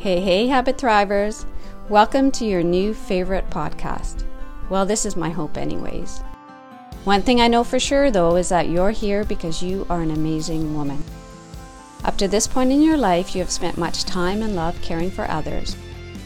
[0.00, 1.44] Hey, hey, Habit Thrivers.
[1.90, 4.24] Welcome to your new favorite podcast.
[4.70, 6.20] Well, this is my hope, anyways.
[7.04, 10.10] One thing I know for sure, though, is that you're here because you are an
[10.10, 11.04] amazing woman.
[12.02, 15.10] Up to this point in your life, you have spent much time and love caring
[15.10, 15.76] for others,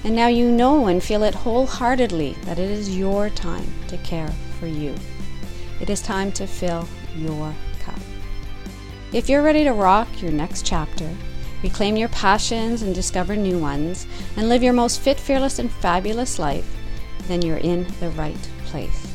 [0.04, 4.32] and now you know and feel it wholeheartedly that it is your time to care
[4.60, 4.94] for you.
[5.80, 6.86] It is time to fill
[7.16, 7.98] your cup.
[9.12, 11.10] If you're ready to rock your next chapter,
[11.64, 14.06] reclaim your passions and discover new ones,
[14.36, 16.76] and live your most fit, fearless, and fabulous life,
[17.26, 19.10] then you're in the right place.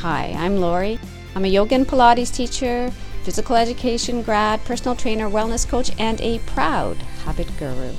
[0.00, 0.98] Hi, I'm Lorrie.
[1.36, 2.90] I'm a yoga and Pilates teacher,
[3.22, 7.92] physical education grad, personal trainer, wellness coach, and a proud habit guru.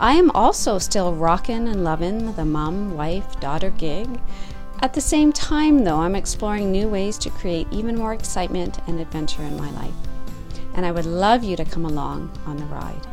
[0.00, 4.08] I am also still rocking and loving the mom, wife, daughter gig.
[4.80, 8.98] At the same time, though, I'm exploring new ways to create even more excitement and
[8.98, 9.94] adventure in my life
[10.76, 13.06] and I would love you to come along on the ride.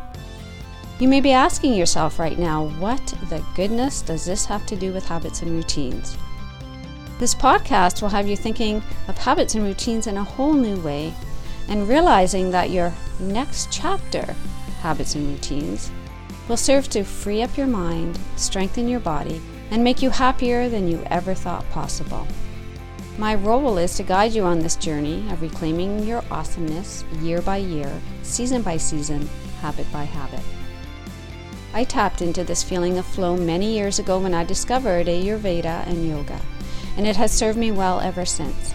[0.99, 4.93] You may be asking yourself right now, what the goodness does this have to do
[4.93, 6.17] with habits and routines?
[7.19, 11.13] This podcast will have you thinking of habits and routines in a whole new way
[11.67, 14.35] and realizing that your next chapter,
[14.81, 15.89] Habits and Routines,
[16.47, 20.87] will serve to free up your mind, strengthen your body, and make you happier than
[20.87, 22.27] you ever thought possible.
[23.17, 27.57] My role is to guide you on this journey of reclaiming your awesomeness year by
[27.57, 29.29] year, season by season,
[29.61, 30.43] habit by habit.
[31.75, 36.07] I tapped into this feeling of flow many years ago when I discovered Ayurveda and
[36.07, 36.39] yoga,
[36.97, 38.73] and it has served me well ever since.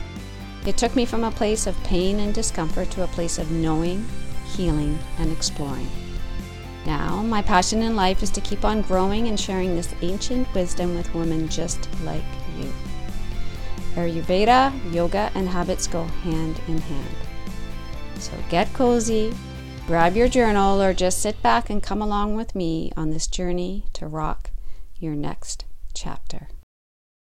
[0.65, 4.07] It took me from a place of pain and discomfort to a place of knowing,
[4.55, 5.89] healing, and exploring.
[6.87, 10.95] Now, my passion in life is to keep on growing and sharing this ancient wisdom
[10.95, 12.23] with women just like
[12.57, 12.73] you.
[13.99, 17.17] Ayurveda, yoga, and habits go hand in hand.
[18.19, 19.35] So get cozy,
[19.87, 23.85] grab your journal, or just sit back and come along with me on this journey
[23.95, 24.51] to rock
[24.97, 26.49] your next chapter.